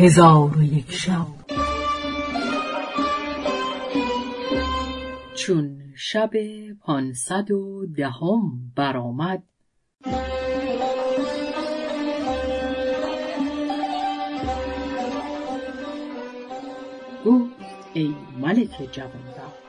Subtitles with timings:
[0.00, 1.26] هزار و یک شب.
[5.34, 6.30] چون شب
[6.80, 9.42] پانصد و دهم برآمد
[17.24, 17.54] گفت
[17.94, 19.62] ای ملک جوانبخت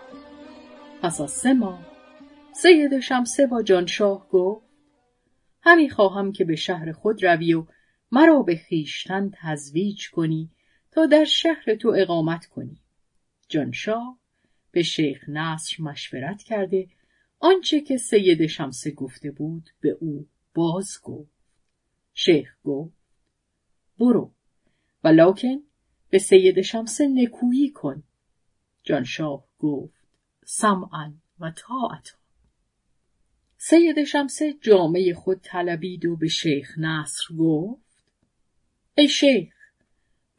[1.02, 1.80] پس از سه ماه
[2.54, 4.66] سید شمسه با جانشاه گفت
[5.61, 7.66] همی خواهم که به شهر خود روی و
[8.11, 10.51] مرا به خیشتن تزویج کنی
[10.91, 12.82] تا در شهر تو اقامت کنی.
[13.49, 14.19] جانشاه
[14.71, 16.87] به شیخ نصر مشورت کرده
[17.39, 21.32] آنچه که سید شمسه گفته بود به او باز گفت.
[22.13, 22.97] شیخ گفت
[23.99, 24.33] برو
[25.04, 25.63] ولکن
[26.10, 28.04] به سید شمسه نکویی کن.
[28.83, 30.07] جانشاه گفت
[30.46, 32.17] سمعا و طاعتا.
[33.57, 37.89] سید شمسه جامعه خود طلبید و به شیخ نصر گفت
[39.00, 39.53] ای شیخ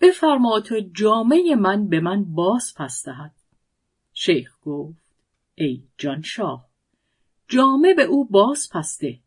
[0.00, 3.34] بفرما تا جامعه من به من باز پس دهد.
[4.12, 5.04] شیخ گفت
[5.54, 6.68] ای جانشاه
[7.48, 9.18] جامه به او باز پسته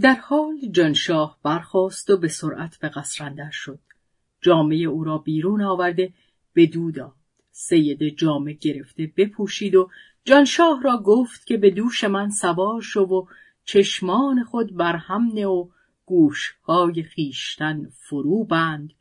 [0.00, 3.78] در حال جانشاه برخاست و به سرعت به قصر شد.
[4.40, 6.12] جامعه او را بیرون آورده
[6.52, 7.14] به داد.
[7.50, 9.90] سید جامه گرفته بپوشید و
[10.24, 13.26] جانشاه را گفت که به دوش من سوار شو و
[13.64, 15.68] چشمان خود برهم نه و
[16.10, 18.92] گوشهای خیشتن فرو بند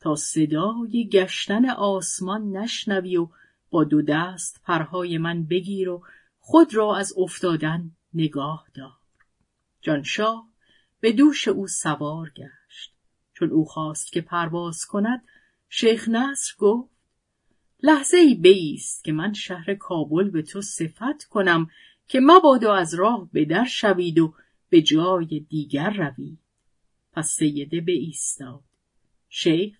[0.00, 3.28] تا صدای گشتن آسمان نشنوی و
[3.70, 6.02] با دو دست پرهای من بگیر و
[6.38, 8.98] خود را از افتادن نگاه دار.
[9.80, 10.48] جانشاه
[11.00, 12.94] به دوش او سوار گشت.
[13.32, 15.24] چون او خواست که پرواز کند
[15.68, 16.90] شیخ نصر گفت
[17.82, 21.66] لحظه ای بیست که من شهر کابل به تو صفت کنم
[22.08, 24.34] که مبادا از راه به در شوید و
[24.68, 26.45] به جای دیگر روید.
[27.16, 28.60] پس سیده ایستاد.
[29.28, 29.78] شیخ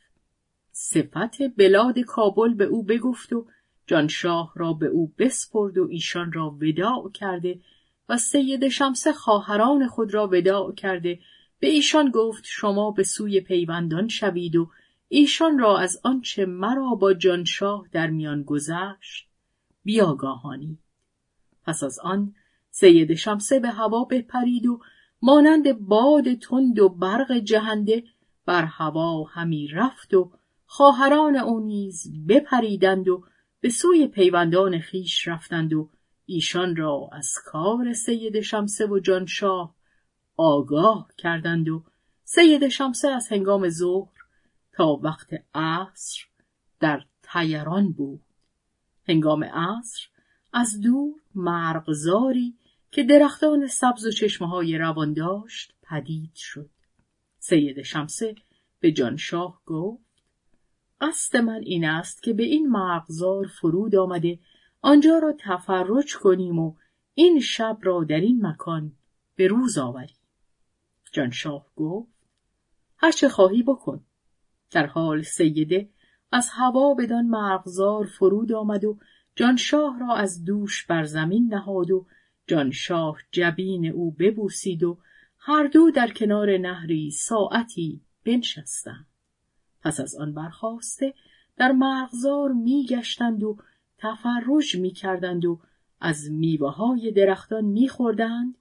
[0.73, 3.47] صفت بلاد کابل به او بگفت و
[3.87, 7.61] جانشاه را به او بسپرد و ایشان را وداع کرده
[8.09, 11.19] و سید شمس خواهران خود را وداع کرده
[11.59, 14.71] به ایشان گفت شما به سوی پیوندان شوید و
[15.09, 19.28] ایشان را از آنچه مرا با جانشاه در میان گذشت
[19.84, 20.78] بیاگاهانی
[21.65, 22.34] پس از آن
[22.71, 24.81] سید شمسه به هوا بپرید و
[25.22, 28.04] مانند باد تند و برق جهنده
[28.47, 30.32] بر هوا همی رفت و
[30.66, 33.25] خواهران او نیز بپریدند و
[33.60, 35.91] به سوی پیوندان خیش رفتند و
[36.26, 39.75] ایشان را از کار سید شمسه و جانشاه
[40.37, 41.84] آگاه کردند و
[42.25, 44.12] سید شمسه از هنگام ظهر
[44.72, 46.25] تا وقت عصر
[46.81, 48.21] در تیران بود.
[49.09, 50.09] هنگام عصر
[50.53, 52.55] از دور مرغزاری
[52.91, 56.71] که درختان سبز و چشمه های روان داشت پدید شد.
[57.39, 58.35] سید شمسه
[58.81, 60.03] به جانشاه گفت
[61.01, 64.39] قصد من این است که به این مرغزار فرود آمده
[64.81, 66.75] آنجا را تفرج کنیم و
[67.15, 68.93] این شب را در این مکان
[69.37, 70.17] به روز آوریم.
[71.13, 72.09] جانشاه گفت
[72.97, 74.05] هرچه خواهی بکن.
[74.71, 75.91] در حال سیده
[76.33, 78.99] از هوا بدان مرغزار فرود آمد و
[79.37, 82.07] جانشاه را از دوش بر زمین نهاد و
[82.47, 84.99] جانشاه جبین او ببوسید و
[85.39, 89.07] هر دو در کنار نهری ساعتی بنشستند.
[89.83, 91.15] پس از آن برخواسته
[91.56, 93.56] در مرغزار میگشتند و
[93.99, 95.61] تفرج می‌کردند و
[96.01, 98.59] از میوه های درختان میخوردند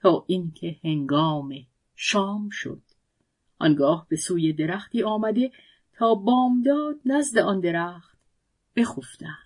[0.00, 1.52] تا اینکه هنگام
[1.94, 2.82] شام شد.
[3.58, 5.50] آنگاه به سوی درختی آمده
[5.92, 8.18] تا بامداد نزد آن درخت
[8.76, 9.44] بخفتند.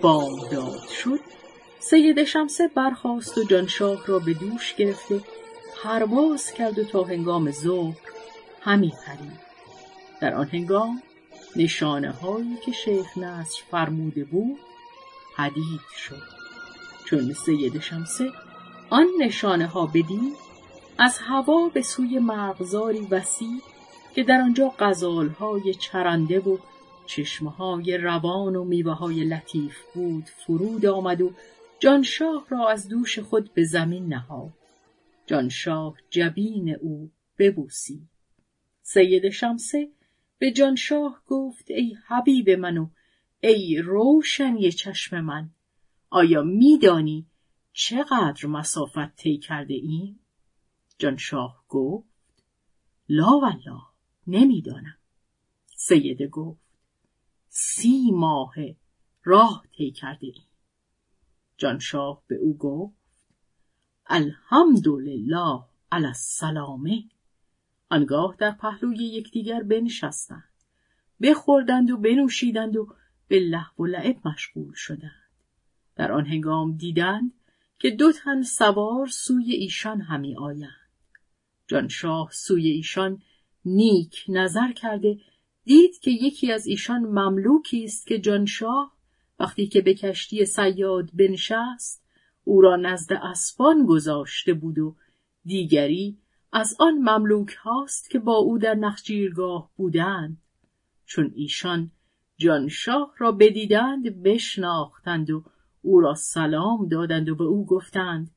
[0.00, 1.20] بامداد شد.
[1.78, 5.20] سید شمسه برخاست و جانشاه را به دوش گرفته
[5.82, 7.96] پرواز کرد و تا هنگام ظهر
[8.60, 9.40] همی پرید.
[10.20, 11.02] در آن هنگام
[11.56, 14.58] نشانه هایی که شیخ نصر فرموده بود
[15.36, 16.22] پدید شد.
[17.04, 18.32] چون سید شمسه
[18.90, 20.36] آن نشانه ها بدید
[20.98, 23.60] از هوا به سوی مغزاری وسیع
[24.14, 26.58] که در آنجا غزال های چرنده و
[27.06, 31.32] چشمه های روان و میوه های لطیف بود فرود آمد و
[31.78, 34.52] جانشاه را از دوش خود به زمین نهاد.
[35.26, 38.08] جانشاه جبین او ببوسی.
[38.82, 39.88] سید شمسه
[40.38, 42.88] به جانشاه گفت ای حبیب من و
[43.40, 45.50] ای روشنی چشم من
[46.10, 47.26] آیا میدانی
[47.72, 50.20] چقدر مسافت طی کرده ایم؟
[50.98, 52.08] جانشاه گفت
[53.08, 53.82] لا والله
[54.26, 54.98] نمی‌دانم.
[55.76, 56.65] سیده گفت
[57.58, 58.54] سی ماه
[59.24, 60.46] راه طی کرده ایم
[61.56, 62.96] جانشاه به او گفت
[64.06, 65.62] الحمدلله
[65.92, 67.04] علی السلامه.
[67.90, 70.52] آنگاه در پهلوی یکدیگر بنشستند.
[71.20, 72.94] بخوردند و بنوشیدند و
[73.28, 75.30] به لحو و لعب مشغول شدند.
[75.96, 77.32] در آن هنگام دیدند
[77.78, 80.90] که دو تن سوار سوی ایشان همی آیند.
[81.66, 83.22] جانشاه سوی ایشان
[83.64, 85.18] نیک نظر کرده
[85.66, 88.96] دید که یکی از ایشان مملوکی است که جانشاه
[89.40, 92.04] وقتی که به کشتی سیاد بنشست
[92.44, 94.96] او را نزد اسبان گذاشته بود و
[95.44, 96.18] دیگری
[96.52, 100.42] از آن مملوک هاست که با او در نخجیرگاه بودند.
[101.06, 101.90] چون ایشان
[102.36, 105.44] جانشاه را بدیدند بشناختند و
[105.82, 108.30] او را سلام دادند و به او گفتند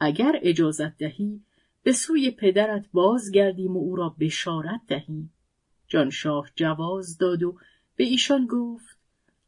[0.00, 1.40] اگر اجازت دهی
[1.82, 5.32] به سوی پدرت بازگردیم و او را بشارت دهیم.
[5.92, 7.58] جانشاه جواز داد و
[7.96, 8.98] به ایشان گفت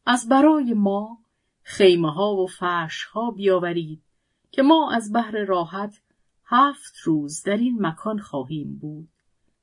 [0.07, 1.19] از برای ما
[1.63, 4.03] خیمه ها و فرش ها بیاورید
[4.51, 6.01] که ما از بحر راحت
[6.45, 9.09] هفت روز در این مکان خواهیم بود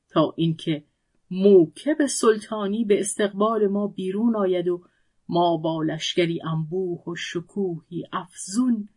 [0.09, 0.83] تا اینکه
[1.31, 4.83] موکب سلطانی به استقبال ما بیرون آید و
[5.29, 8.89] ما با لشکری انبوه و شکوهی افزون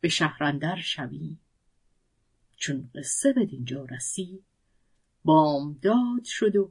[0.00, 1.40] به شهرندر شویم.
[2.56, 4.44] چون قصه به دینجا رسید
[5.24, 6.70] بامداد شد و